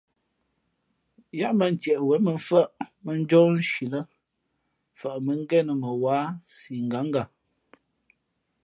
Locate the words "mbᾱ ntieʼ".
1.55-1.99